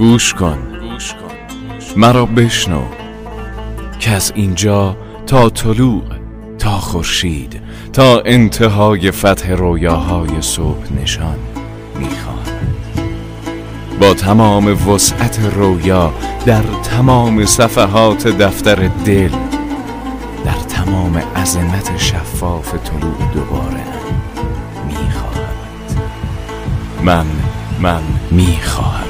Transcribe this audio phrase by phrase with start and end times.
[0.00, 0.58] گوش کن.
[1.96, 2.82] مرا بشنو
[3.98, 6.02] که از اینجا تا طلوع
[6.58, 7.60] تا خورشید
[7.92, 11.36] تا انتهای فتح رویاهای صبح نشان
[11.98, 12.66] می‌خواهم
[14.00, 16.12] با تمام وسعت رویا
[16.46, 19.32] در تمام صفحات دفتر دل
[20.44, 23.84] در تمام عظمت شفاف طلوع دوباره
[24.88, 25.54] می‌خواهم
[27.04, 27.26] من
[27.80, 29.09] من می‌خواهم.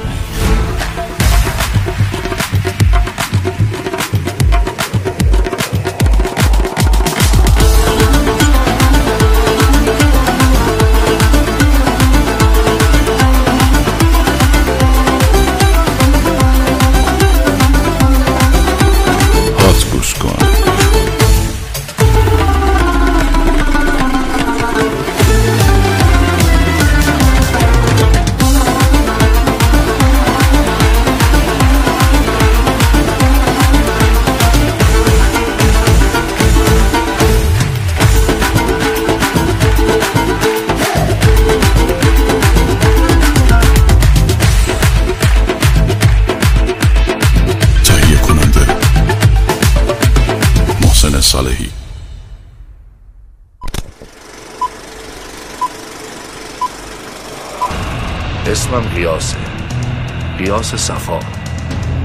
[60.61, 61.19] قیاس صفا.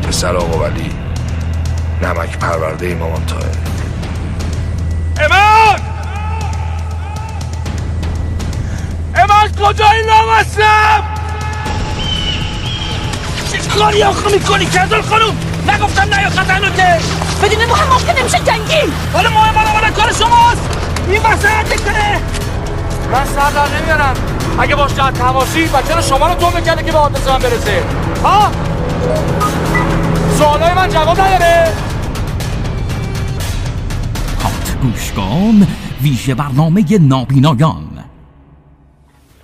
[0.08, 0.90] پسر آقا ولی
[2.02, 3.38] نمک پرورده مامان تاه
[5.20, 5.80] امان
[9.14, 11.02] امان کجایی لامستم
[13.52, 15.36] چیز کاری آخه می‌کنی؟ کردل خانوم
[15.68, 16.96] نگفتم نیا خطرناکه
[17.42, 18.92] بدون مهم ممکن نمیشه جنگی.
[19.12, 20.60] حالا مهم حالا کار شماست.
[21.08, 22.20] این وسط کنه
[23.12, 24.35] من سر در نمیارم.
[24.58, 27.82] اگه باش جهت تماشی و چرا شما رو تو می‌کنه که به آدرس من برسه.
[28.24, 28.50] ها؟
[30.30, 31.68] سوالای من جواب نداره.
[34.44, 35.66] هات گوشگان
[36.02, 37.84] ویژه برنامه نابینایان.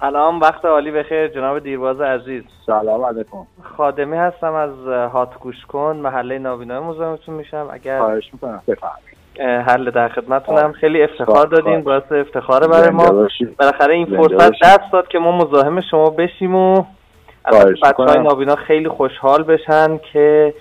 [0.01, 1.29] سلام وقت عالی بخیر.
[1.29, 2.43] جناب دیرباز عزیز.
[2.67, 3.47] سلام علیکم.
[3.77, 4.71] خادمی هستم از
[5.13, 7.69] هات گوش کن محله نابینای مزاحمتون میشم.
[7.73, 8.63] اگر خواهش می‌کنم.
[8.69, 9.12] بفرمایید.
[9.41, 10.73] حل در خدمتتونم.
[10.73, 13.29] خیلی افتخار دادین باعث افتخار برای ما.
[13.59, 16.85] بالاخره این فرصت دست داد که ما مزاحم شما بشیم و
[17.83, 20.55] بچه های نابینا خیلی خوشحال بشن که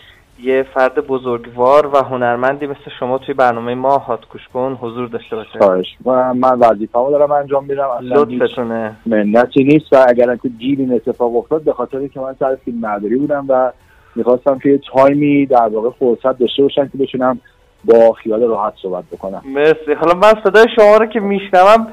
[0.44, 4.20] یه فرد بزرگوار و هنرمندی مثل شما توی برنامه ما هات
[4.54, 5.60] کن حضور داشته باشه.
[5.60, 7.88] خواهش من وظیفه‌مو دارم انجام میدم.
[8.02, 8.96] لطفتونه.
[9.06, 13.00] منتی نیست و اگر که گیر این اتفاق افتاد به خاطر که من سر فیلم
[13.00, 13.72] بودم و
[14.16, 17.40] می‌خواستم که یه تایمی در واقع فرصت داشته باشم که بتونم
[17.84, 19.42] با خیال راحت صحبت بکنم.
[19.46, 19.94] مرسی.
[19.94, 21.88] حالا من صدای شما رو که میشنوم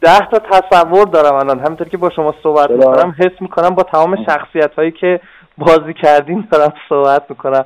[0.00, 1.60] ده تا تصور دارم الان.
[1.60, 5.20] همینطور که با شما صحبت می‌کنم حس می‌کنم با تمام شخصیت هایی که
[5.58, 7.64] بازی کردین دارم صحبت می‌کنم.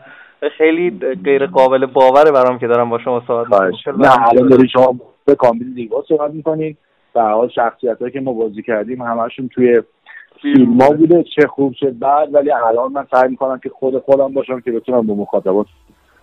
[0.58, 4.02] خیلی غیر قابل باوره برام که دارم با شما صحبت می‌کنم.
[4.02, 6.76] نه الان داری شما به کامبیل دیگه صحبت می‌کنین
[7.14, 9.82] و حال شخصیت هایی که ما بازی کردیم همشون توی
[10.42, 11.22] فیلم ها بوده.
[11.22, 15.06] چه خوب شد بعد ولی الان من سعی می‌کنم که خود خودم باشم که بتونم
[15.06, 15.66] با مخاطبات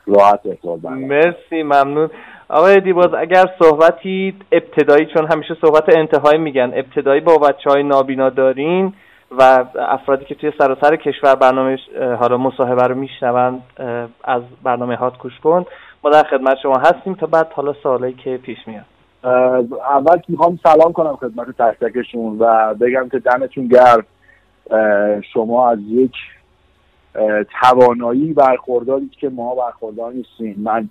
[0.08, 0.40] راحت
[0.84, 2.10] مرسی ممنون.
[2.50, 8.30] آقای دیباز اگر صحبتی ابتدایی چون همیشه صحبت انتهایی میگن ابتدایی با بچه های نابینا
[8.30, 8.94] دارین
[9.32, 11.78] و افرادی که توی سراسر کشور برنامه
[12.20, 13.64] حالا مصاحبه رو میشنوند
[14.24, 15.66] از برنامه هات کوش کن.
[16.04, 18.86] ما در خدمت شما هستیم تا بعد حالا سوالایی که پیش میاد.
[19.90, 24.06] اول می‌خوام سلام کنم خدمت تک تکشون و بگم که دمتون گرم.
[25.34, 26.14] شما از یک
[27.62, 30.56] توانایی برخوردارید که ما برخوردار نیستیم.
[30.58, 30.90] من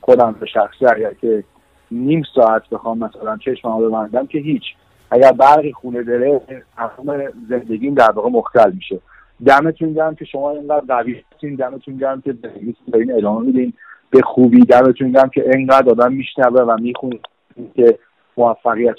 [0.00, 1.44] خودم به شخصی اگر که
[1.90, 4.62] نیم ساعت بخوام مثلا چشمم ببندم که هیچ.
[5.10, 6.40] اگر برقی خونه داره
[6.76, 9.00] تمام زندگیم در واقع مختل میشه.
[9.46, 11.54] دمتون گرم که شما اینقدر قوی هستین.
[11.54, 13.72] دمتون گرم که زندگی دارین ادامه میدین.
[14.10, 17.20] به خوبی دمتون گرم که اینقدر آدم میشنوه و می‌خونید
[17.74, 17.98] که
[18.36, 18.98] موفقیت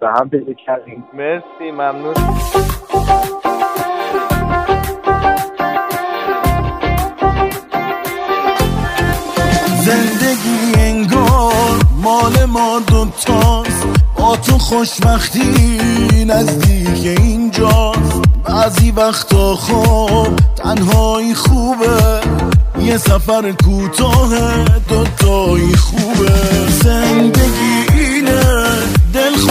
[0.00, 2.14] به هم پیدا کردیم مرسی ممنون.
[12.58, 18.22] ما دوتاست با تو خوشبختی نزدیک اینجاست.
[18.44, 22.20] بعضی وقتا خوب تنهایی خوبه.
[22.80, 24.28] یه سفر کوتاه
[24.88, 26.32] دوتایی خوبه.
[26.82, 27.67] زندگی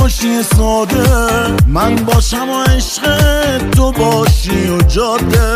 [0.07, 1.03] باشی ساده.
[1.67, 3.01] من باشم و عشق
[3.71, 5.55] تو باشی و جاده.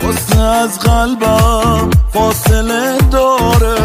[0.00, 3.76] خواسته از قلبم فاصله داره.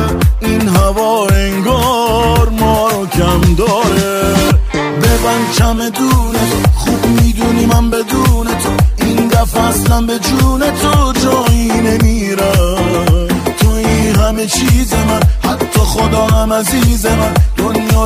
[0.42, 4.34] این هوا انگار ما رو کم داره.
[4.74, 5.10] به
[5.58, 6.40] کم دونه
[6.76, 8.70] خوب می‌دونی من بدون تو
[9.06, 13.28] این دفعه اصلا به جون تو جایی نمیرم.
[13.60, 17.34] تو این همه چیز من حتی خدا هم عزیز من.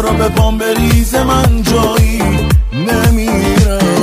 [0.02, 2.22] رو به پام بریز من جایی
[2.74, 3.98] نمیرم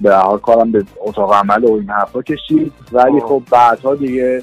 [0.00, 3.20] به هر حال کارم به اتاق عمل و این حرفا کشید ولی.
[3.20, 4.42] خب بعدها دیگه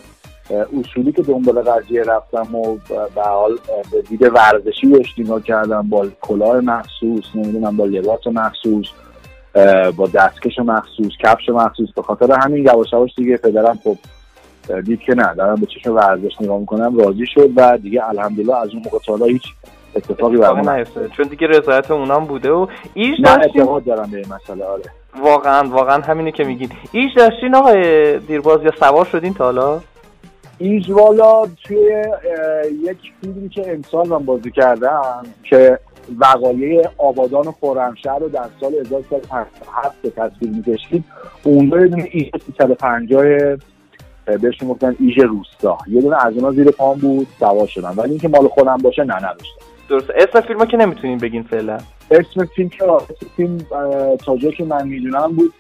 [0.51, 2.77] اصولی که دنبال قضیه رفتم و
[3.15, 3.57] به حال
[3.91, 8.85] به دید ورزشی بهش نگاه کردم با کلاه مخصوص نمی‌دونم با لباس مخصوص
[9.95, 13.97] با دستکش مخصوص کفش مخصوص به خاطر همین یواش یواش دیگه پدرم خب
[14.81, 18.69] دید که نه دارم به چشم ورزش نگاه می‌کنم راضی شد و دیگه الحمدلله از
[18.69, 19.43] اون موقع تا هیچ
[19.95, 20.83] اتفاقی برام
[21.17, 24.83] چون دیگه رضایت اونام بوده و ایش نه اعتقاد دارم به این مسئله آره.
[25.23, 26.69] واقعا واقعا همینه که میگین.
[26.91, 29.81] ایش داشتین آقای دیرباز یا سوار شدین تا حالا؟
[30.57, 32.03] این والا توی
[32.83, 35.79] یک فیلمی که امسال من بازی کردم که
[36.19, 41.03] وقایع آبادان و خرمشهر رو در سال 1357 به تصویر می‌کشید
[41.43, 43.57] اونجا یه دونه ایژ 350
[44.27, 45.77] اه، بهشون گفتن ایژ روستا.
[45.87, 49.15] یه دونه از اونا زیر پام بود سوار شدم ولی اینکه مال خودم باشه نه
[49.15, 49.65] نداشتم.
[49.89, 51.77] درست اسم فیلمو که نمی‌تونین بگین فعلا.
[52.11, 53.57] اسم فیلم که اسم فیلم
[54.25, 55.53] تا جایی که من می‌دونم بود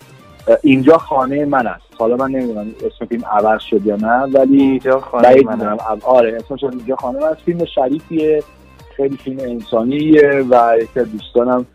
[0.63, 1.85] اینجا خانه من است.
[1.97, 6.63] حالا من نمی‌دونم اسم فیلم عوض شد یا نه ولی اینجا خانه من آره اسمش
[6.63, 7.41] اینجا خانه من است.
[7.41, 8.43] فیلم شریفیه.
[8.97, 11.65] خیلی فیلم انسانیه و یکی از دوستانم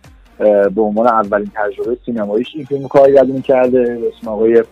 [0.74, 4.64] به عنوان اولین تجربه سینماییش این فیلم کارگردانی کرده اسم آقای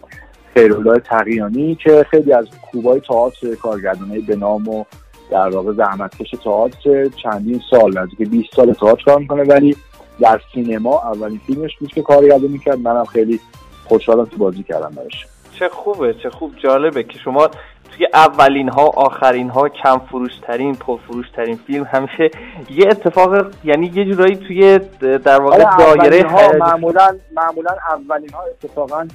[0.55, 4.85] خیرالله تقیانی که خیلی از کوبای تئاتر کارگردانی به نام و
[5.31, 9.43] در واقع زحمتکش تئاتر چندین سال نزدیک 20 سال تئاتر کار می‌کنه.
[9.43, 9.77] ولی
[10.21, 13.41] در سینما اولین فیلمش بود که کارگردانی کرد منم خیلی
[13.89, 15.27] خوشحالم که بازی کردم براش
[15.59, 17.49] چه خوبه چه خوب جالبه که شما
[17.97, 22.31] توی اولین ها آخرین ها کم فروش ترین پر فروش ترین فیلم همیشه
[22.71, 24.79] یه اتفاق یعنی یه جورایی توی
[25.19, 29.09] در واقع حالا دایره ها معمولا معمولا اولین ها اتفاقا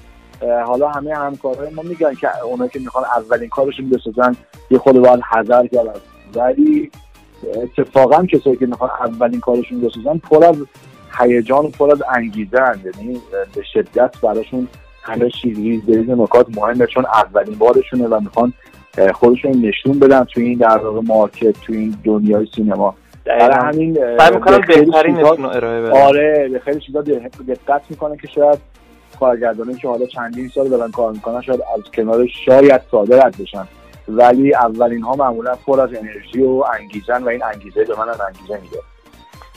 [0.65, 4.35] حالا همه همکارای ما میگن که اونا که می‌خوان اولین کارشون بسازن
[4.69, 5.93] یه خود باید حذر کردن.
[6.35, 6.91] ولی
[7.55, 10.55] اتفاقا کسایی که می‌خوان اولین کارشون بسازن پر از
[11.19, 13.21] هیجان و پر از انگیزه یعنی
[13.55, 14.67] به شدت براشون
[15.03, 18.53] همه چیز ریز به ریز نکات مهمه چون اولین بارشونه و می‌خوان
[19.13, 22.95] خودشون نشون بدن تو این در واقع market تو این دنیای سینما.
[23.25, 23.73] برای.
[23.73, 27.01] همین سعی می‌کنم بهترینشون ارائه آره به خیلی چیزا
[27.47, 28.59] دقت می‌کنه که شاید
[29.19, 33.67] کارگردانی که حالا چندین سال دارن کار می‌کنن شاید از کنار شاید ساده رد بشن.
[34.07, 38.59] ولی اولین ها معمولا پر از انرژی و انگیزن و این انگیزه به من انگیزه
[38.63, 38.77] میده.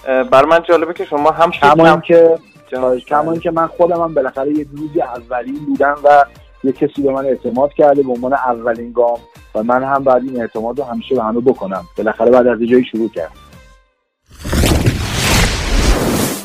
[0.06, 2.38] بر من جالبه که شما هم کما اینکه
[2.72, 6.24] جان- کما اینکه من خودم هم بالاخره یه روزی اولین بودم و
[6.64, 9.18] یه کسی به من اعتماد کرده به عنوان اولین گام
[9.54, 11.84] و من هم بعد این اعتماد رو همیشه به همه بکنم.
[11.98, 13.32] بالاخره بعد از یه جایی شروع کرد.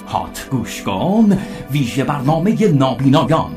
[0.08, 0.48] هات.
[0.52, 1.38] گوش کن
[1.72, 3.52] ویژه برنامه نابینایان.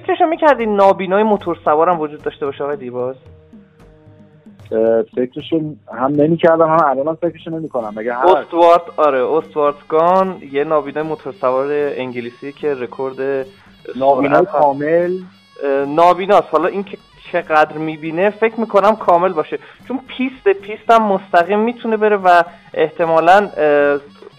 [0.00, 3.16] فکرشو می‌کردین نابینای موتور سوارم وجود داشته باشه آقای دیرباز؟
[5.16, 5.60] فکرشو
[5.98, 7.92] هم نمی‌کردم هم الان فکرشو نمی‌کنم.
[7.96, 13.46] مگه استوارت آره استوارتگان یه نابینای موتور سوار انگلیسی که رکورد
[14.00, 15.18] هم- کامل؟
[15.86, 16.48] نابیناست.
[16.50, 16.98] حالا اینکه
[17.32, 19.58] چقدر می‌بینه فکر می‌کنم کامل باشه.
[19.88, 22.42] چون پیست پیست هم مستقیم می‌تونه بره و
[22.74, 23.48] احتمالا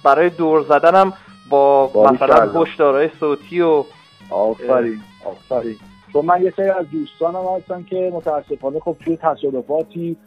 [0.04, 1.14] برای دور زدن هم
[1.50, 2.62] با مثلا.
[2.62, 3.84] هشدارهای صوتی و
[4.30, 5.02] آفرین.
[5.28, 5.76] آفرین.
[6.14, 10.18] چون من یه سری از دوستانم هستن که متاسفانه خب توی تصادفاتی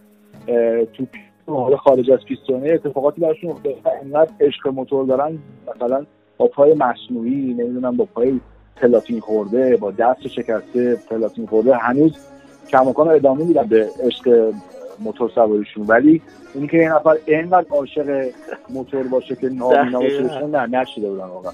[0.92, 1.06] تو
[1.46, 5.38] حالا خارج از پیستونه اتفاقاتی براشون افتاده انقدر عشق موتور دارن
[5.76, 6.06] مثلا
[6.38, 8.40] با پای مصنوعی نمی‌دونم با پای
[8.76, 12.18] پلاتین خورده با دست شکسته پلاتین خورده هنوز
[12.70, 14.52] کماکان ادامه میدن به عشق
[14.98, 15.86] موتور سواریشون.
[15.86, 16.22] ولی
[16.54, 18.30] اونی که یه نفر اینقدر عاشق
[18.70, 21.52] موتور باشه که نابینا باشه نه نشده بودن واقعا.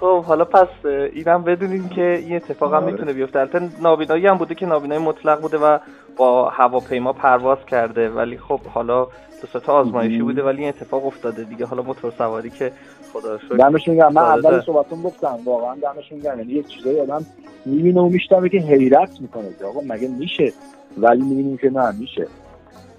[0.00, 0.68] خب حالا پس
[1.12, 2.92] اینم بدونیم که این اتفاق هم آره.
[2.92, 3.38] می‌تونه بیفته.
[3.38, 5.78] البته نابینایی هم بوده که نابینایی مطلق بوده و
[6.16, 8.08] با هواپیما پرواز کرده.
[8.10, 9.06] ولی خب حالا
[9.52, 11.66] دو تا آزمایشی بوده ولی این اتفاق افتاده دیگه.
[11.66, 12.72] حالا موتور سواری که
[13.12, 14.12] خدا شکر دمشون گرم.
[14.12, 14.22] من.
[14.22, 16.38] اول صحبتون گفتم واقعا دمشون گرم.
[16.38, 17.26] یعنی یک چیزایی آدم
[17.66, 19.48] می‌بینه و میشتمه که حیرت می‌کنه.
[19.66, 20.52] آقا مگه میشه؟
[20.98, 22.26] ولی می‌بینیم که نه میشه.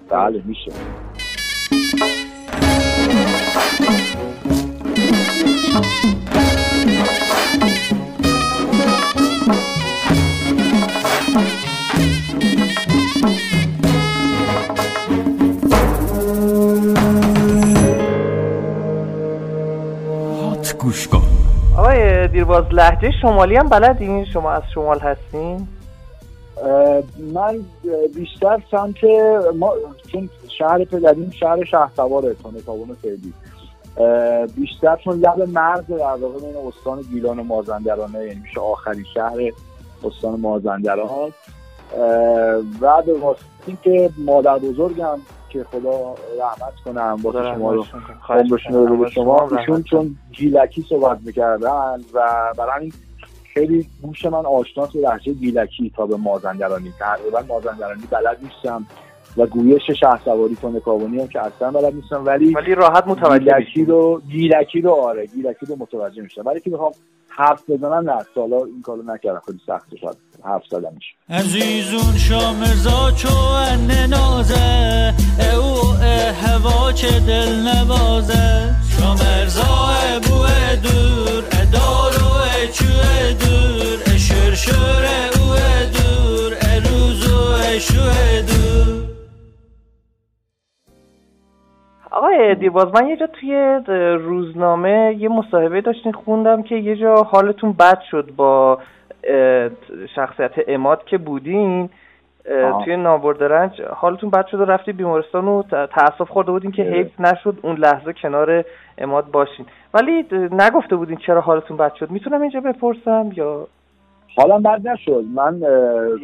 [0.08, 0.72] بله میشه.
[20.90, 21.22] گوش کن.
[21.76, 25.68] آقای دیرباز لهجه شمالی هم بلدین؟ شما از شمال هستین؟
[27.34, 27.60] من
[28.14, 29.04] بیشتر سمت
[29.58, 29.72] ما
[30.12, 33.32] چون شهر پدریم شهر شهرسواره تونه کابون فعلی
[34.56, 39.52] بیشتر چون لب مرز در واقع بین استان گیلان و مازندرانه یعنی میشه آخرین شهر
[40.04, 41.32] استان مازندران.
[42.80, 47.84] و به واسطه اینکه مادر بزرگم که خدا رحمت کنه واسه شما رو
[48.28, 49.48] عمرشون رو به شما.
[49.58, 52.92] ایشون چون گیلکی صحبت می‌کردن و برای همین
[53.54, 58.86] خیلی گوش من آشناس به لحجه گیلکی تا به مازندرانی تقریبا مازندرانی بلد نیستم
[59.36, 64.22] و گویش شهرسواری تنکابونی هم که اصلا بلد نیستم ولی ولی راحت متوجه گیلکی رو
[64.30, 66.42] گیلکی رو آره گیلکی رو متوجه میشم.
[66.46, 66.92] ولی که بخوام
[67.28, 69.42] حرف بزنم نه سالا این کارو نکردم.
[69.46, 71.14] خیلی سخت شد حرف زدم میشه.
[71.30, 73.28] عزیزون شامرزا چو
[74.10, 75.14] نازه
[75.56, 75.92] او
[76.32, 79.90] هوا چه دل نوازه شامرزا
[80.22, 80.46] بو
[80.82, 82.09] دور ادارو
[92.10, 93.80] آقای دیرباز من یه جا توی
[94.18, 98.78] روزنامه یه مصاحبه داشتین خوندم که یه جا حالتون بد شد با
[100.14, 101.90] شخصیت اماد که بودین.
[102.84, 106.82] توی نابردرنج حالتون بد شد و رفتی بیمارستان و ت- تأسف خورده بودین که.
[106.82, 108.64] حیف نشد اون لحظه کنار
[108.98, 109.66] اماد باشین.
[109.94, 112.10] ولی نگفته بودین چرا حالتون بد شد.
[112.10, 113.66] می‌تونم اینجا بپرسم یا؟
[114.36, 115.24] حالا بد نشد.
[115.34, 115.60] من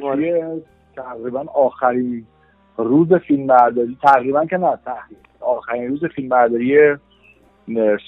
[0.01, 0.43] توی
[0.97, 2.27] تقریبا آخرین
[2.77, 4.79] روز فیلم برداری تقریبا که نه
[5.41, 6.97] آخرین روز فیلم برداری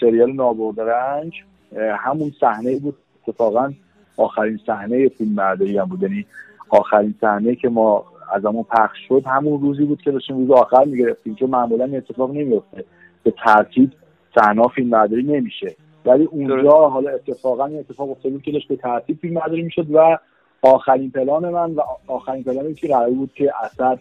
[0.01, 1.33] سریال نابردرنج
[1.77, 2.97] اه، همون صحنه بود.
[3.29, 3.73] اتفاقا
[4.17, 6.03] آخرین صحنه فیلم برداری هم بود.
[6.03, 6.27] یعنی
[6.71, 10.85] آخرین صحنه که ما از همون پخش شد همون روزی بود که داشتیم روز آخر
[10.85, 12.85] می‌گرفتیم چون معمولا این اتفاق نمیفته
[13.23, 13.93] به ترتیب
[14.35, 15.77] صحنه فیلم برداری نمیشه.
[16.07, 16.89] ولی اونجا.
[16.89, 20.19] حالا اتفاقا این اتفاق افتاده بود که داشت به ترتیب فیلم برداری می‌شد و
[20.63, 23.99] آخرین پلان من و آخرین پلانی که قرار بود که اسد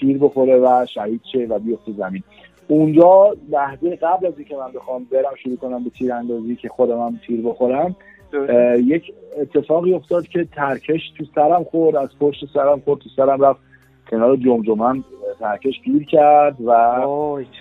[0.00, 2.22] تیر بخوره و شهید شه و بیفته زمین.
[2.68, 7.20] اونجا لحظه قبل از اینکه من بخوام برم شروع کنم به تیراندازی که خودم هم
[7.26, 7.96] تیر بخورم
[8.84, 13.60] یک اتفاقی افتاد که ترکش تو سرم خورد از پشت سرم خورد تو سرم رفت
[14.10, 15.04] کنار جمجمم
[15.40, 16.72] ترکش گیر کرد و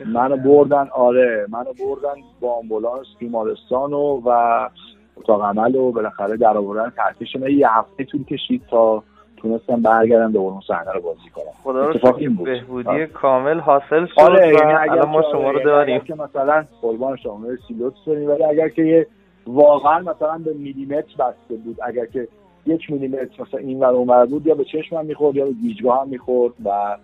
[0.06, 4.70] منو بردن آره منو بردن با آمبولانس بیمارستان و و
[5.18, 9.04] اتاق عمل و بالاخره در آوردن ترکش من یه هفته طول کشید تا
[9.38, 12.46] تونستم برگردم دوباره اون صحنه رو بازی کنم خدا رو اتفاق این بود.
[12.46, 13.08] بهبودی آره.
[13.08, 17.40] کامل حاصل شد آره و یعنی ما شما رو یعنی داریم که مثلا قربان شما
[17.80, 19.08] لطف داریم ولی اگر که یه
[19.48, 21.78] واقعا مثلا به میلیمتر بسته بود.
[21.84, 22.28] اگر که
[22.66, 26.10] یک میلیمتر مثلا این ور ور بود یا به چشمم می‌خورد یا به گیجگاه هم
[26.10, 26.98] می‌خورد و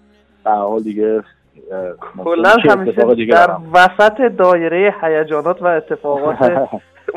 [0.46, 1.24] در حال دیگه
[2.24, 3.58] کلا همیشه در.
[3.74, 6.52] وسط دایره هیجانات و اتفاقات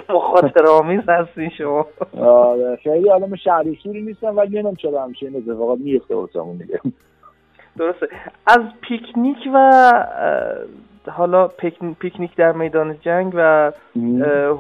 [0.09, 1.87] مخاطره آمیز هستین شما.
[2.21, 6.81] آره خیلی آدم شهری سوری نیستم ولی نمی‌دونم چرا همیشه این اتفاقات میفته واسمون دیگه.
[7.79, 8.09] درسته.
[8.47, 9.83] از پیکنیک و
[11.09, 13.73] حالا پیکن- پیکنیک در میدان جنگ و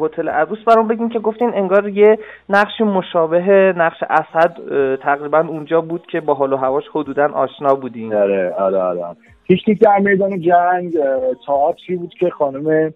[0.01, 4.57] هتل عروس برام بگین که گفتین انگار یه نقش مشابه نقش اسد
[4.97, 8.15] تقریبا اونجا بود که با حال و هواش حدودا آشنا بودین.
[8.15, 9.17] آره آره آره.
[9.45, 12.95] پیشنیک در میدان جنگ اه، تئاتری بود که خانم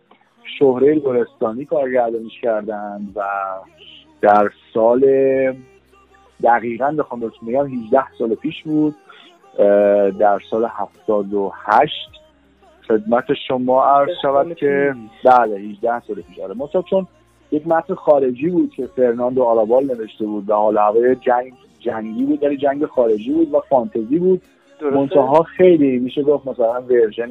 [0.59, 3.23] شهره گلستانی کارگردانیش کردن و
[4.21, 5.00] در سال
[6.45, 8.95] دقیقا بخوام بهتون بگم 18 سال پیش بود
[10.19, 12.20] در سال 78
[12.90, 14.94] خدمت شما عرض شود که
[15.25, 16.54] بله 18 سال پیش آره.
[16.54, 17.06] مثلا چون
[17.52, 22.25] یک متن خارجی بود که فرناندو آرابال نوشته بود و حال و هوای جنگ جنگی
[22.25, 24.42] بود ولی جنگ خارجی بود و فانتزی بود.
[24.82, 27.31] منتها خیلی میشه گفت مثلا version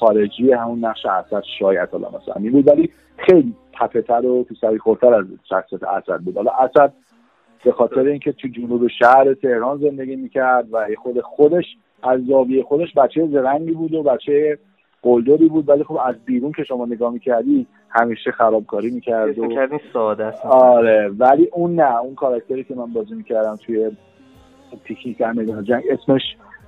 [0.00, 5.24] خارجی همون نقش اسد شاید حالا مثلا بود ولی خیلی تپل‌تر و توسری خورتر از
[5.48, 6.36] شخصیت اسد بود.
[6.36, 6.92] حالا اسد
[7.64, 11.64] به خاطر اینکه تو جنوب شهر تهران زندگی می‌کرد و خود خودش
[12.02, 14.58] از زاویه خودش بچه زرنگی بود و بچه
[15.02, 15.68] قلدری بود.
[15.68, 20.46] ولی خب از بیرون که شما نگاه می‌کردی همیشه خرابکاری می‌کرد و ساده است.
[20.46, 22.00] آره ولی اون نه.
[22.00, 23.90] اون کاراکتری که من بازی می‌کردم توی
[24.84, 26.22] پیکنیک در میدان جنگ اسمش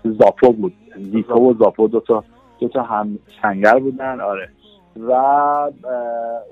[0.05, 0.73] زاپو بود.
[0.97, 2.25] زیپو و زاپو دوتا
[2.61, 4.21] دوتا هم سنگر بودن.
[4.21, 4.49] آره.
[4.97, 5.13] و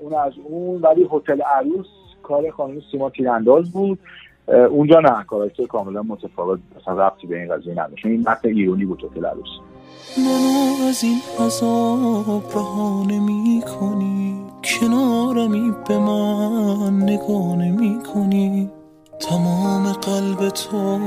[0.01, 0.81] اون از اون.
[0.81, 1.87] ولی هتل عروس
[2.23, 3.99] کار خانم سیما تیرانداز بود.
[4.55, 8.05] اونجا نه کاراکتر کاملا متفاوت اصلا ربطی به این قضیه نداشت.
[8.05, 9.47] این متن ایرونی بود هتل عروس
[10.17, 18.69] منو از این عذاب رها نمی کنی کنارمی به من نگاه نمی کنی
[19.19, 20.99] تمام قلب تو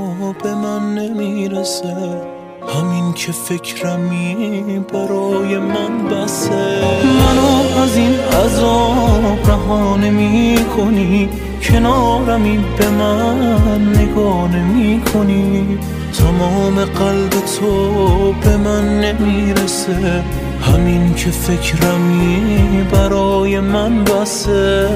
[0.43, 2.23] به من نمی‌رسه
[2.69, 6.83] همین که فکرمی برای من بسه.
[7.05, 11.29] منو از این عذاب رها نمی کنی
[11.63, 15.79] کنارمی به من نگاه نمی کنی
[16.19, 20.25] تمام قلب تو به من نمی‌رسه.
[20.63, 24.89] همین که فکرمی برای من بسه.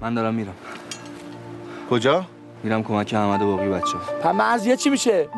[0.00, 0.54] من دارم میرم.
[1.90, 2.24] کجا؟
[2.64, 5.28] میرم کمک احمد و باقی بچه پس مرزیه چی میشه؟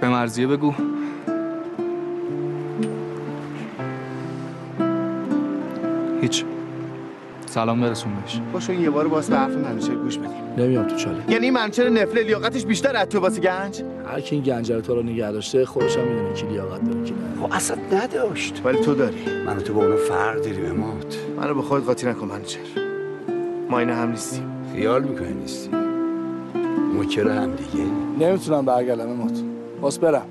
[0.00, 0.74] به مرزیه بگو.
[6.20, 6.44] هیچ.
[7.46, 8.40] سلام برسون بهش.
[8.52, 10.30] باشو یه بار باز به حرف منوچهر گوش بدیم.
[10.56, 11.16] نمیام تو چاله.
[11.28, 15.02] یعنی منچر نفله لیاقتش بیشتر از تو واسه گنج؟ هر کی این گنجر تو رو
[15.02, 17.46] نگه داشته خودش هم می‌دونه کی لیاقت داره کی نه.
[17.46, 18.62] خب اصلا نداشت.
[18.64, 19.16] ولی تو داری.
[19.46, 21.14] من تو با اونو فرق داریم اماد.
[21.36, 22.62] منو به خود قاطی نکن منوچهر.
[23.70, 24.50] ما اینا هم نیستیم.
[24.74, 25.70] خیال می‌کنی نیستی
[26.98, 27.84] مکر هم دیگه؟
[28.20, 29.38] نمی‌تونم برگردم اماد.
[29.80, 30.26] باز برم.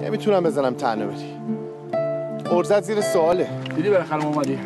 [0.00, 1.16] نمی‌تونم بزنم تنه بری.
[2.50, 3.48] ارزت زیر سواله.
[3.76, 4.58] دیدی بالاخره اومدی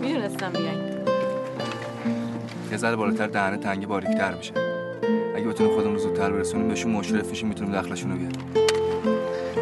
[0.00, 0.78] می‌دونستم بیاین
[2.70, 4.52] یه ذره بالاتر دهنه تنگی باریکتر میشه.
[5.36, 8.40] اگه بتونیم خودمون رو زودتر برسونیم بهشون مشرف میشیم می‌تونیم دخلشون رو بیاریم.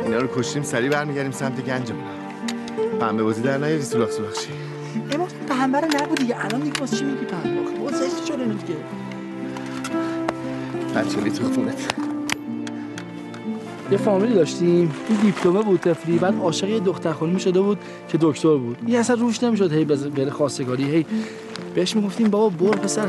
[0.04, 2.04] اینا رو کشتیم سریع برمیگردیم سمت گنجمون.
[3.00, 4.48] پنبه بازی در نیاری سولاخ سولاخ چی
[5.12, 8.76] اماد پنبه رو نگو دیگه الان دیگه واسه چی میگی پنبه؟ باز زشت شده دیگه؟
[10.96, 11.94] بچه‌لی تو خونت
[13.90, 18.18] یه فامیلی داشتیم این دیپلمه بود تفری بعد عاشق یه دختر خانمی شده بود که
[18.20, 18.78] دکتر بود.
[18.86, 21.06] این اصلا روش نمی‌شد هی بره خواستگاری هی
[21.74, 23.08] بهش می‌گفتیم بابا برو پسر.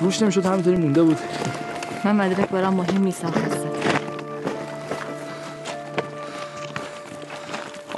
[0.00, 1.18] روش نمی‌شد همینطوری مونده بود.
[2.04, 3.70] من مدرک برام مهم نیستم خسته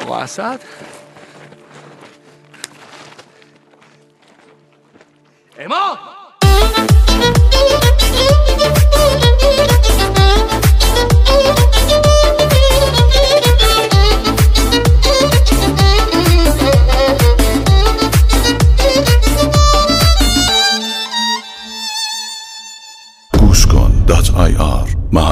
[0.00, 0.60] آقا اسد؟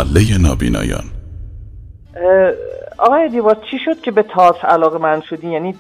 [0.09, 1.05] محله نابینایان.
[2.99, 5.75] آقای دیوار چی شد که به تئاتر علاقه من شدی یعنی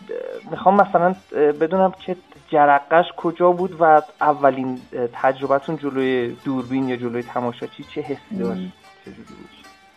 [0.50, 1.14] می‌خوام مثلا
[1.60, 2.16] بدونم که
[2.50, 4.78] جرقش کجا بود و اولین
[5.12, 8.72] تجربتون جلوی دوربین یا جلوی تماشاچی چه حسی داشت؟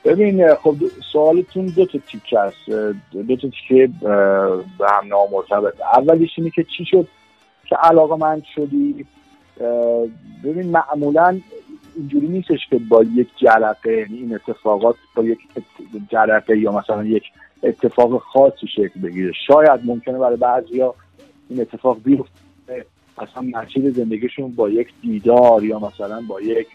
[0.05, 0.75] ببین خب
[1.13, 2.69] سوالتون دو تا تیکه است.
[3.11, 3.89] دو تا تیکه
[4.79, 5.81] به هم نامرتبط.
[5.81, 7.07] اولیش اینه که چی شد
[7.65, 9.05] که علاقه من شدی؟
[10.43, 11.39] ببین معمولا
[11.95, 15.39] اینجوری نیستش که با یک جرقه یعنی این اتفاقات با یک
[16.09, 17.23] جرقه یا مثلا یک
[17.63, 19.31] اتفاق خاصی شکل بگیره.
[19.47, 20.95] شاید ممکنه برای بعضیا
[21.49, 22.85] این اتفاق بیفته.
[23.17, 26.67] اصلا مسیر زندگیشون با یک دیدار یا مثلا با یک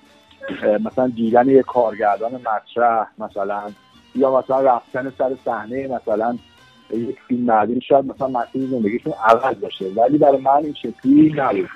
[0.80, 3.62] مثلا دیدن یک کارگردان مطرح مثلا
[4.14, 6.38] یا مثلا رفتن سر صحنه مثلا
[6.90, 9.84] یک فیلم مردین شاید مثلا مسیر زندگیشون عوض باشه.
[9.84, 11.68] ولی برای من این شکلی نبود.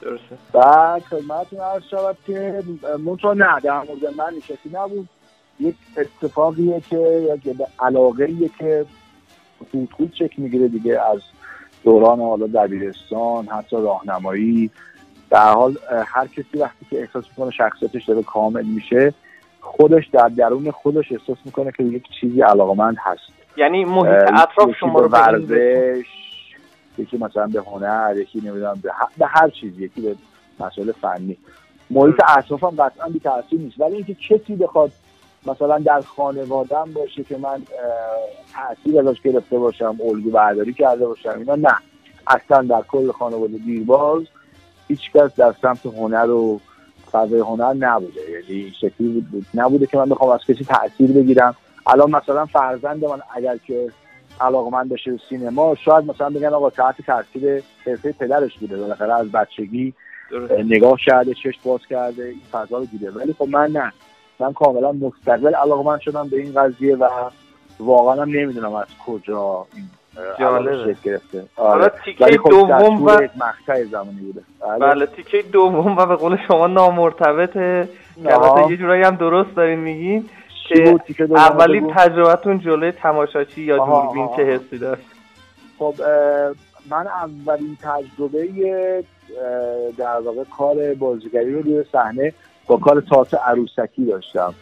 [0.00, 0.38] درسته.
[0.52, 2.62] بعد خدمتتون عرض شود که
[2.98, 5.08] منتها نه در مورد من شکلی نبود.
[5.60, 8.86] یک اتفاقیه که یک علاقه که
[9.58, 11.20] خود خود شکل می‌گیره دیگه از
[11.84, 14.70] دوران حالا دبیرستان حتی راهنمایی.
[15.30, 19.14] در حال هر کسی وقتی که احساس می‌کنه شخصیتش داره کامل میشه
[19.60, 23.22] خودش در درون خودش احساس می‌کنه که یک چیزی علاقمند هست.
[23.56, 26.06] یعنی محیط اطراف شما رو ورزش.
[26.98, 30.16] یکی مثلا به هنر یکی نمی‌دونم به, به هر چیزی یکی به
[30.60, 31.36] مسائل فنی.
[31.90, 33.80] محیط اطرافم قطعا بی تاثیر نیست.
[33.80, 34.92] ولی اینکه کسی بخواد
[35.46, 37.62] مثلا در خانوادم باشه که من
[38.54, 41.74] تاثیر ازش گرفته باشم الگو برداری کرده باشم اینا نه.
[42.26, 44.22] اصلا در کل خانواده دیرباز
[44.88, 46.60] هیچ کس در سمت هنر و
[47.12, 48.20] فضای هنر نبوده.
[48.30, 51.54] یعنی این شکلی بود- بود نبوده که من بخوام از کسی تاثیر بگیرم.
[51.86, 53.90] الان مثلا فرزند من اگر که
[54.40, 59.14] علاقه من بشه به سینما شاید مثلا بگن آقا تحت تاثیر حرفه پدرش بوده بالاخره
[59.14, 59.94] از بچگی
[60.64, 63.10] نگاه کرده چشم باز کرده این فضا رو دیده.
[63.10, 63.92] ولی خب من نه.
[64.40, 67.08] من کاملا مستقل علاقه من شدم به این قضیه و
[67.80, 69.84] واقعا هم نمی‌دونم از کجا این
[70.38, 70.96] جالبه.
[71.04, 71.44] گرفته.
[71.56, 71.92] حالا آره.
[72.04, 74.40] تیکه ولی خب دوم و- مقطع زمانی بوده.
[74.80, 75.06] بله.
[75.06, 77.88] تیکه دوم و به قول شما نامرتبطه.
[78.26, 80.28] البته یه جورایی هم درست دارین میگین.
[80.68, 80.98] که
[81.30, 84.42] اولین؟ تجربتون جلوی تماشاچی یا دوربین چه.
[84.42, 85.02] حسی داشت
[85.78, 85.94] خب
[86.90, 89.04] من اولین تجربه
[89.96, 92.32] در واقع کار بازیگری رو روی صحنه
[92.66, 94.54] با کار تئاتر عروسکی داشتم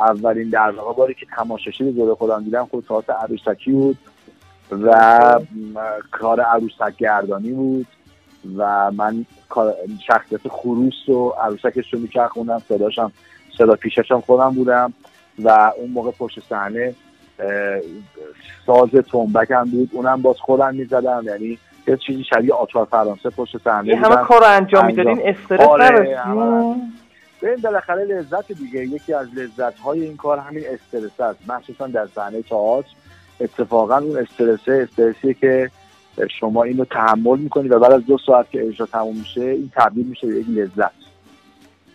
[0.00, 3.98] اولین در واقع باری که تماشاشی رو جلوی خودم دیدم خود تئاتر عروسکی بود
[4.70, 5.40] و
[6.10, 7.86] کار عروسک گردانی بود
[8.56, 9.26] و من
[10.06, 13.12] شخصیت خروس و عروسکش رو میچرخوندم صداشم
[13.58, 14.92] صدا پیششم خودم بودم
[15.44, 16.94] و اون موقع پشت صحنه
[18.66, 19.90] ساز تنبک هم بود.
[19.92, 21.22] اونم باز خودم می‌زدم.
[21.24, 24.16] یعنی یه چیزی شبیه آچار فرانسه پشت صحنه این همه.
[24.16, 26.18] کار انجام می‌دادین؟ استرس آره،
[27.42, 28.80] ببین بالاخره لذت دیگه.
[28.80, 31.50] یکی از لذت های این کار همین استرس است.
[31.50, 32.88] مخصوصا در صحنه تئاتر.
[33.40, 35.70] اتفاقا اون استرسه استرسیه که
[36.40, 40.06] شما اینو تحمل می‌کنی و بعد از دو ساعت که اجرا تموم میشه این تبدیل
[40.06, 41.05] میشه به یک لذت.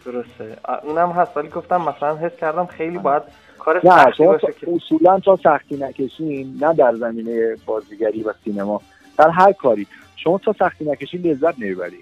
[0.05, 0.57] درسته.
[0.83, 3.23] اونم هست ولی گفتم مثلا حس کردم خیلی باید
[3.59, 8.81] کار سختی باشه که اصولا تا سختی نکشین نه در زمینه بازیگری و سینما
[9.17, 9.87] در هر کاری.
[10.15, 11.99] شما تا سختی نکشین لذت نمی‌بری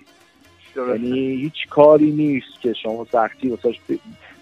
[0.76, 3.94] یعنی هیچ کاری نیست که شما سختی واسش ب-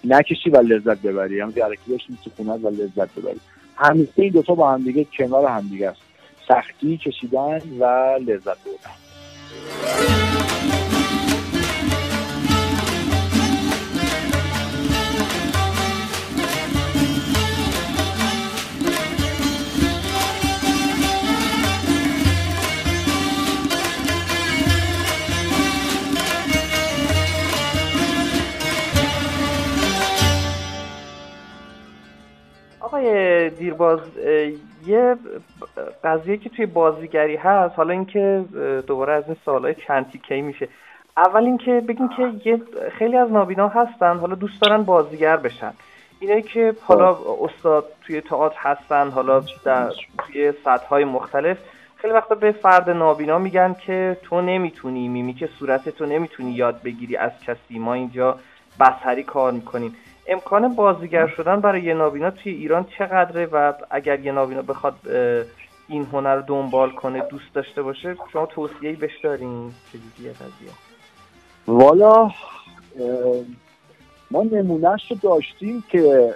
[0.04, 1.40] نکشی و لذت ببری.
[1.40, 3.40] هم درکی داشتی سکونت و لذت ببری.
[3.76, 6.00] همیشه این دوتا با هم دیگه کنار هم دیگه است.
[6.48, 7.84] سختی کشیدن و
[8.26, 10.37] لذت بردن
[32.88, 34.00] آقای دیرباز
[34.86, 35.16] یه
[36.04, 38.44] قضیه که توی بازیگری هست حالا اینکه
[38.86, 40.68] دوباره از این سوالای چند تیکه‌ای میشه.
[41.16, 42.62] اول اینکه بگین که یه
[42.98, 45.72] خیلی از نابینا هستن حالا دوست دارن بازیگر بشن.
[46.20, 51.58] اینایی که حالا استاد توی تئاتر هستن حالا در توی سطح‌های مختلف
[51.96, 57.16] خیلی وقتا به فرد نابینا میگن که تو نمی‌تونی میمیک صورت تو نمی‌تونی یاد بگیری
[57.16, 57.78] از کسی.
[57.78, 58.38] ما اینجا
[58.80, 59.96] بصری کار می‌کنیم.
[60.28, 64.94] امکان بازیگر شدن برای یه نابینا توی ایران چقدره و اگر یه نابینا بخواد
[65.88, 70.70] این هنر رو دنبال کنه دوست داشته باشه شما توصیه‌ای بهش دارین؟ چجوریه قضیه؟
[71.66, 72.30] والا
[74.30, 76.34] ما نمونهش رو داشتیم که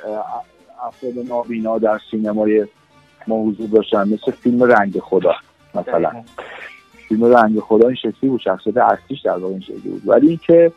[0.86, 2.66] افراد نابینا در سینمای
[3.26, 5.34] ما حضور داشتن مثل فیلم رنگ خدا
[5.74, 6.24] مثلا.
[7.08, 10.02] فیلم رنگ خدا این شکلی بود شخصیت اصلیش در واقع این شکلی بود.
[10.06, 10.72] ولی اینکه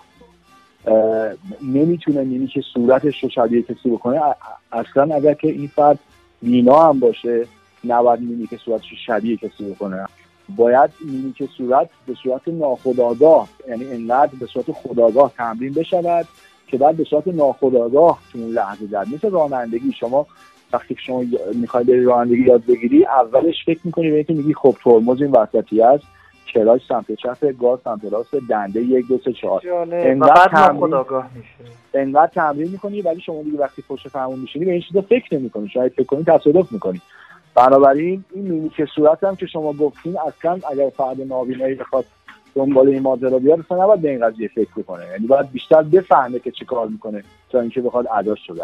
[1.63, 4.21] نمی‌تونه یعنی که صورتش رو شبیه کسی بکنه.
[4.71, 5.99] اصلا اگر که این فرد
[6.41, 7.47] بینا هم باشه
[7.83, 10.05] نباید می‌بینی که صورتش رو شبیه کسی بکنه.
[10.55, 16.27] باید می‌بینی که صورت به صورت ناخودآگاه یعنی انقدر به صورت خودآگاه تمرین بشود
[16.67, 19.91] که بعد به صورت ناخودآگاه تو اون لحظه در مثل رانندگی.
[19.99, 20.27] شما
[20.73, 25.21] وقتی شما می‌خوای بری رانندگی یاد بگیری اولش فکر می‌کنی به اینکه میگی خب ترمز
[25.21, 26.03] این وسطی است
[26.55, 29.61] کلاش سمت چپ گاز سمت راست دنده یک دو سه چهار.
[30.09, 30.33] انقدر
[30.67, 30.79] تمرین-
[31.93, 35.69] انقدر تمرین می‌کنی ولی شما دیگه وقتی پشت فرمون میشینی به این چیزا فکر نمی‌کنی.
[35.69, 37.01] شاید فکر کنی تصادف می‌کنی.
[37.55, 42.05] بنابراین این میمیک صورت هم که شما گفتین اصلا اگر فرد نابینایی بخواد
[42.55, 46.39] دنبال این ماجرا بیاد اصلا نباید به این قضیه فکر کنه یعنی باید بیشتر بفهمه
[46.39, 48.55] که چی کار می‌کنه تا اینکه بخواد اداش رو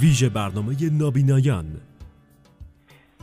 [0.00, 1.64] ویژه برنامه نابینایان.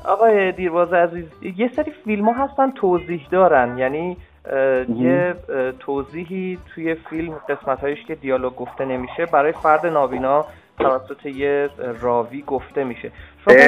[0.05, 1.25] آقای دیرباز عزیز
[1.57, 3.77] یه سری فیلم ها هستن توضیح دارن.
[3.77, 4.17] یعنی
[4.95, 5.35] یه
[5.79, 10.45] توضیحی توی فیلم قسمت هایش که دیالوگ گفته نمیشه برای فرد نابینا
[10.79, 11.69] توسط یه
[12.01, 13.11] راوی گفته میشه.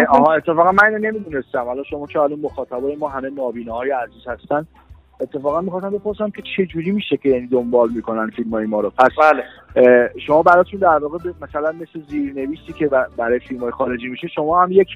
[0.09, 1.63] آها اتفاقا من اینو نمی‌دونستم.
[1.65, 4.67] حالا شما که حالا مخاطبای ما همه نابیناهای عزیز هستن
[5.19, 8.89] اتفاقا می‌خواستم بپرسم که چه جوری میشه که یعنی دنبال می‌کنن فیلم های ما رو؟
[8.89, 9.43] پس بله.
[10.27, 14.71] شما براتون در واقع مثلا مثل زیرنویسی که برای فیلم های خارجی میشه شما هم
[14.71, 14.87] یک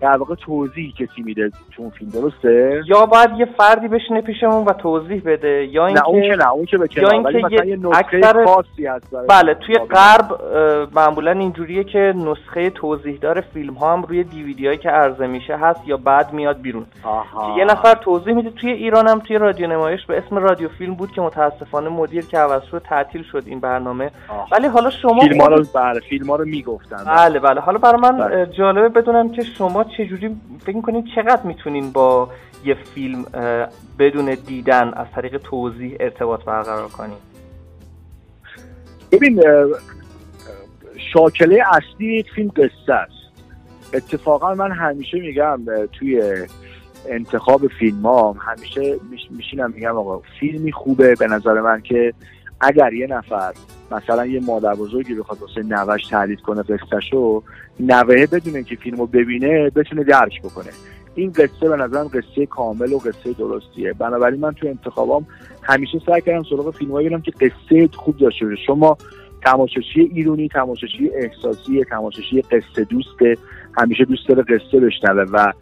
[0.00, 4.64] در واقع توضیح کسی میده تو اون فیلم درسته یا باید یه فردی بشینه پیشمون
[4.64, 7.78] و توضیح بده یا اینکه نه اون که نه اون که به یا اینکه یه
[7.92, 9.74] اکثر- خاصی هست برای بله توی.
[9.74, 10.40] غرب
[10.94, 15.56] معمولا اینجوریه که نسخه توضیح دار فیلم ها هم روی دیویدی هایی که عرضه میشه
[15.56, 17.58] هست یا بعد میاد بیرون آها.
[17.58, 21.12] یه نفر توضیح میده توی ایران هم توی رادیو نمایش به اسم رادیو فیلم بود
[21.12, 24.10] که متاسفانه مدیر که عوض شد تعطیل شد این برنامه.
[24.52, 27.04] ولی حالا شما فیلم ها رو بله فیلم ها رو می‌گفتن.
[27.04, 27.60] بله بله.
[27.60, 28.46] حالا برای من بله.
[28.46, 32.28] جالبه بدونم که شما چجوری فکر می‌کنید چقدر می‌تونین با
[32.64, 33.24] یه فیلم
[33.98, 37.16] بدون دیدن از طریق توضیح ارتباط برقرار کنین؟
[39.12, 39.42] ببین
[41.12, 43.12] شاکله اصلی یک فیلم قصه است.
[43.94, 45.60] اتفاقا من همیشه میگم
[45.92, 46.22] توی
[47.08, 52.14] انتخاب فیلم ها همیشه میش- میشینم میگم آقا فیلمی خوبه به نظر من که
[52.60, 53.52] اگر یه نفر
[53.90, 57.42] مثلا یه مادر بزرگی بخواد واسه نوش تعریف کنه قصهشو
[57.80, 60.70] نوهه بدون اینکه فیلمو ببینه بتونه درک بکنه.
[61.14, 63.92] این قصه به نظرم قصه کامل و قصه درستیه.
[63.92, 65.26] بنابراین من تو انتخابام
[65.62, 68.62] همیشه سعی کردم سراغ فیلم ببینم که قصه خوب داشته باشه.
[68.66, 68.96] شما
[69.44, 73.36] تماشاچی ایرونی تماشاچی احساسی تماشاچی قصه دوسته
[73.78, 75.52] همیشه دوست داره قصه بشنوه و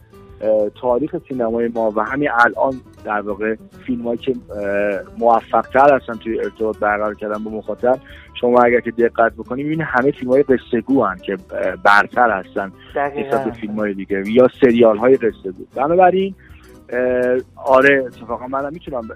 [0.80, 2.74] تاریخ سینمای ما و همین الان
[3.04, 3.54] در واقع
[3.86, 4.34] فیلم هایی که
[5.18, 7.98] موفق تر هستن توی ارتباط برقرار کردن با مخاطب
[8.40, 11.36] شما اگر که دقت بکنید می‌بینید همه فیلم های قصه گو هن که
[11.84, 16.34] برتر هستن نسبت به فیلم های دیگه یا سریال های قصه گو بنابراین
[17.56, 19.08] آره اتفاقا منم می‌تونم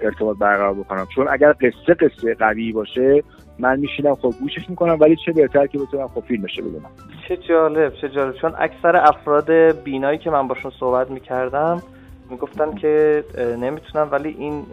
[0.00, 1.06] ارتباط برقرار بکنم.
[1.14, 3.22] چون اگر قصه قصه قوی باشه
[3.58, 6.90] من میشینم خب گوشش می‌کنم ولی چه بهتر که بتونم خب فیلمش رو ببینم.
[7.30, 8.34] چه جالب چه جالب.
[8.34, 9.50] چون اکثر افراد
[9.84, 11.82] بینایی که من باشون صحبت می‌کردم
[12.30, 13.24] می‌گفتن که
[13.60, 14.66] نمی‌تونم ولی این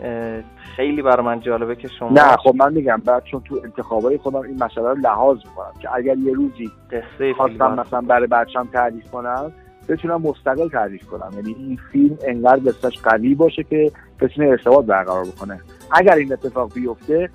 [0.76, 4.42] خیلی برای من جالبه که شما نه خب من میگم بعد چون تو انتخابای خودم
[4.42, 9.12] این مسئله رو لحاظ می‌کنم که اگر یه روزی قصه خواستم مثلا برای بچم تعریف
[9.12, 9.52] کنم
[9.90, 11.32] بتونم مستقل تعریف کنم.
[11.36, 13.92] یعنی این فیلم انقدر قصهش قوی باشه که
[14.22, 15.60] بتونه ارتباط برقرار بکنه.
[15.92, 17.30] اگر این اتفاق بیفته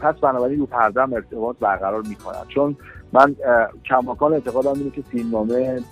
[0.00, 2.44] پس بنابراین رو پردم ارتباط برقرار می‌کنم.
[2.48, 2.76] چون
[3.14, 3.36] من
[3.88, 5.82] کماکان اعتقادم اینه که فیلمنامه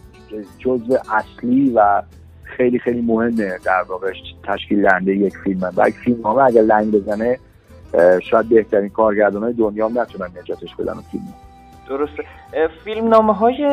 [0.59, 2.03] جزء اصلی و
[2.43, 4.13] خیلی خیلی مهمه در واقع
[4.45, 5.71] تشکیل دهنده یک فیلمه.
[5.77, 7.39] و یک فیلمنامه اگر لنگ بزنه
[8.31, 11.35] شاید بهترین کارگردان های دنیا هم نتونن نجاتش بدن فیلم.
[11.97, 12.25] درسته.
[12.85, 13.69] فیلم نامه های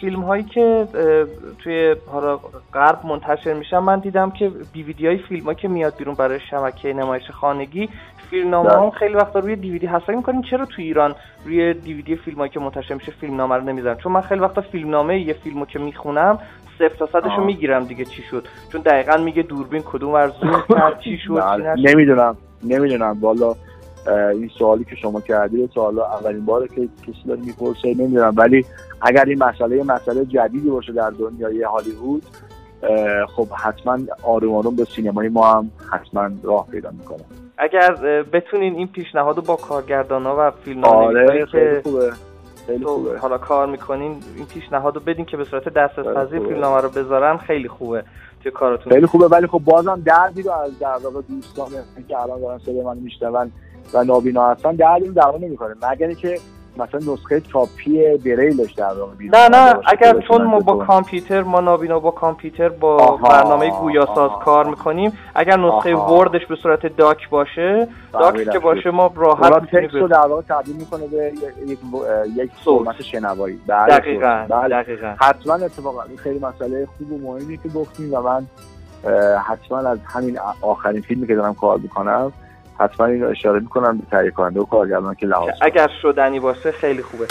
[0.00, 0.86] فیلم هایی که
[1.58, 2.38] توی حالا
[2.74, 6.92] غرب منتشر میشن من دیدم که دیویدی های فیلم ها که میاد بیرون برای شبکه
[6.92, 7.88] نمایش خانگی
[8.30, 8.78] فیلم نامه بله.
[8.80, 12.50] هم خیلی وقتا روی دیویدی هست فکر می‌کنین چرا تو ایران روی دیویدی فیلم هایی
[12.50, 15.66] که منتشر میشه فیلم نامه رو نمی‌ذارن؟ چون من خیلی وقتا فیلم نامه یه فیلمو
[15.66, 16.38] که می‌خونم
[16.78, 17.44] صفر تا صدش رو.
[17.44, 18.46] می‌گیرم دیگه چی شد.
[18.72, 21.74] چون دقیقا میگه دوربین کدوم ور زوم کرد چی شد بله.
[21.76, 22.36] نمی‌دونم.
[22.64, 23.16] نمی‌دونم.
[23.20, 23.54] والا
[24.08, 28.34] این سوالی که شما کردی سوالا اولین باره که کسی داره می‌پرسه نمی‌دونم.
[28.36, 28.64] ولی
[29.00, 32.22] اگر این مسئله مسئله جدیدی باشه در دنیای هالیوود
[33.36, 37.24] خب حتما آروم آروم به سینمای ما هم حتما راه پیدا می‌کنه.
[37.58, 37.94] اگر
[38.32, 42.12] بتونین این پیشنهاد رو با کارگردانا و فیلم آره خیلی خوبه.
[42.66, 43.18] خیلی خوبه.
[43.18, 46.48] حالا کار می‌کنین این پیشنهاد رو بدین که به صورت دسترسپذیر خیلی خوبه.
[46.48, 48.04] فیلمنامه رو بذارن خیلی خوبه
[48.42, 48.92] توی کارتون.
[48.92, 49.26] خیلی خوبه.
[49.26, 51.68] ولی خب بازم دردی رو از در واقع دوستان
[52.08, 53.52] که الان دارن صدای من میشنون
[53.94, 56.38] و نابینا هستن دردی رو دوا نمی‌کنه مگر اینکه
[56.76, 60.84] مثلا نسخه تاپی بریلش در واقع نه نه اگر چون ما با.
[60.84, 64.30] کامپیوتر ما نابینا با کامپیوتر با آها، برنامه گویاساز.
[64.44, 65.94] کار می‌کنیم اگر نسخه.
[65.96, 68.52] وردش به صورت داک باشه داک فهمیدم.
[68.52, 71.32] که باشه ما راحت می‌تونیم تکست رو در واقع تبدیل می‌کنه به
[71.66, 71.78] یک-
[72.36, 72.50] یک.
[72.64, 74.46] فرمت شنوایی بله، دقیقاً،.
[74.48, 74.82] بله.
[74.82, 75.14] دقیقاً.
[75.20, 78.46] حتما اتفاقا خیلی مسئله خوب و مهمی که گفتیم و من
[79.46, 82.32] حتما از همین آخرین فیلمی که دارم کار می‌کنم
[82.82, 87.02] حتما این اشاره می‌کنم به تهیه کننده و کارگردان که لحاظ اگر شدنی باشه خیلی
[87.02, 87.26] خوبه.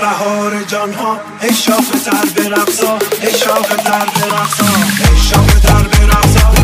[0.00, 4.66] بهار جان ها ای شاخ تر برقصا ای شاخ تر برقصا
[5.10, 6.61] ای شاخ تر برقصا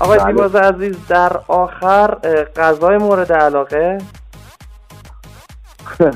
[0.00, 0.32] آقای بله.
[0.32, 2.14] دیباز عزیز در آخر
[2.56, 3.98] غذای مورد علاقه؟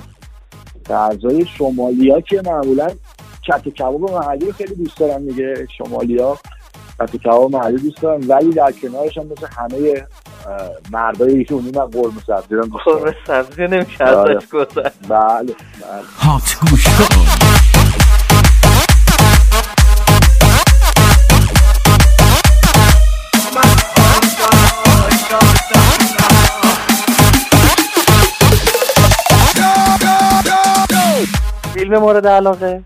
[0.91, 2.89] غذای شمالی ها که معمولا
[3.47, 6.39] کت کباب محلی رو خیلی دوست دارم میگه شمالی ها
[7.01, 10.07] کت کباب محلی دوست دارم ولی در کنارش هم مثل همه
[10.91, 12.99] مردای ایرانی من قرمه سبزی رو دوست دارم.
[12.99, 14.37] قرمه سبزی نمیشه آره.
[14.37, 15.55] ازش گذشت بله بله.
[16.19, 17.62] هات گوش کن.
[31.93, 32.83] فیلم مورد علاقه؟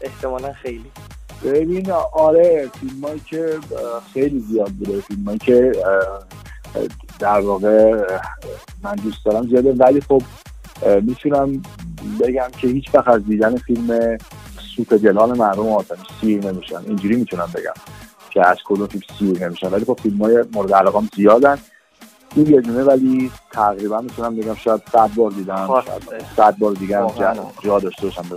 [0.00, 0.90] احتمالا خیلی.
[1.44, 3.58] ببین آره فیلم هایی که
[4.12, 5.00] خیلی زیاد بوده.
[5.00, 5.72] فیلم هایی که
[7.18, 8.04] در واقع
[8.82, 9.72] من دوست دارم زیاده.
[9.72, 10.22] ولی خب
[11.02, 11.62] می‌تونم
[12.20, 14.18] بگم که هیچ وقت از دیدن فیلم
[14.76, 16.80] سوپ دلان مردم آتش سیر نمیشن.
[16.86, 17.74] اینجوری می‌تونم بگم
[18.30, 19.68] که از کدوم فیلم سیر نمیشن.
[19.68, 21.58] ولی خب فیلم های مورد علاقه هم زیادن.
[22.36, 25.82] این یه دونه ولی تقریبا می‌تونم بگم شاید صد بار دیدم
[26.36, 27.06] صد بار دیگه هم.
[27.06, 28.36] جا, جا داشته باشم به.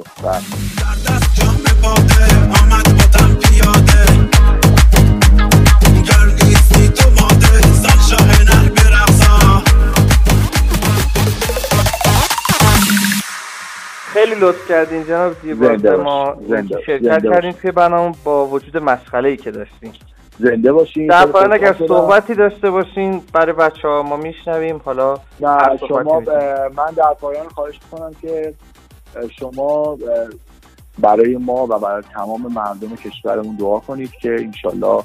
[2.61, 4.05] آمد باتم پیاده
[6.07, 9.63] گرگیسی تو ماده زن شاه نر برقصا
[14.13, 15.67] خیلی لطف کردین جناب زیبا.
[16.03, 16.35] ما
[16.85, 19.93] شرکت کردین توی برنامه با وجود مسخره ای که داشتیم
[20.39, 21.27] زنده باشین در
[21.73, 21.87] شدم.
[21.87, 26.17] صحبتی داشته باشین برای بچه ها ما میشنویم حالا نه شما.
[26.17, 28.53] اه، من در پایان خواهش می‌کنم که
[29.39, 29.97] شما
[30.99, 35.03] برای ما و برای تمام مردم کشورمون دعا کنید که انشالله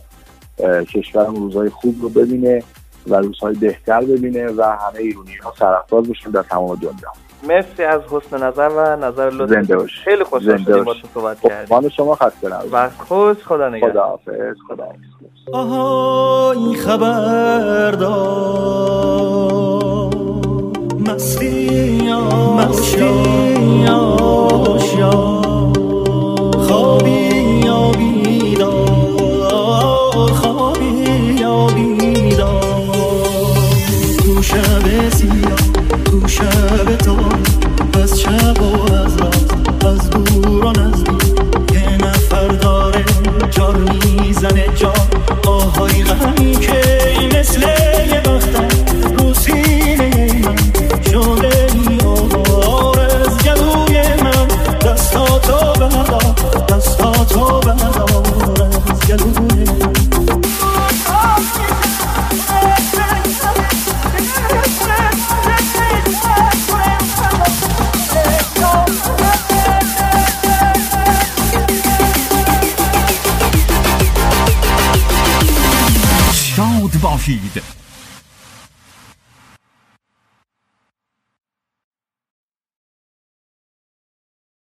[0.95, 2.63] کشورمون روزهای خوب رو ببینه
[3.07, 7.13] و روزهای بهتر ببینه و همه ایرونی ها سرفراز بشن در تمام دنیا
[7.49, 9.51] مرسی از حسن نظر و نظر لطف.
[9.51, 10.01] زنده باش.
[10.05, 10.95] خیلی خوشحال زنده شدیم با.
[10.95, 11.59] تو صحبت کردیم.
[11.59, 13.91] قربان شما خسته نباشید و خوش خدا نگهدار.
[13.93, 14.99] خداحافظ خداحافظ.
[15.53, 17.97] آهای خبردار
[21.01, 22.13] مستی
[22.59, 23.87] مستی